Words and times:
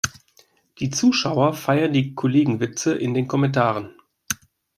Die 0.79 0.89
Zuschauer 0.89 1.53
feiern 1.53 1.93
die 1.93 2.15
Kollegenwitze 2.15 2.95
in 2.95 3.13
den 3.13 3.27
Kommentaren. 3.27 3.93